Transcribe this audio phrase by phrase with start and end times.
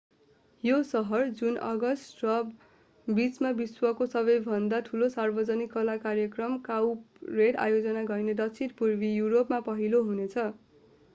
[0.63, 8.35] यो सहर जुन र अगस्तको बिचमा विश्वको सबैभन्दा ठूलो सार्वजनिक कला कार्यक्रम काउपरेड आयोजना गर्ने
[8.39, 10.47] दक्षिण पूर्वी यूरोपमा पहिलो हुनेछ